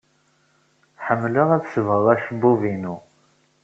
[1.05, 2.95] Ḥemmleɣ ad sebɣeɣ acebbub-inu.